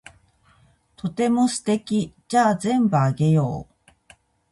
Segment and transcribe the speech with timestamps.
[0.95, 2.11] とっても素敵。
[2.27, 3.91] じゃあ全部あげよう。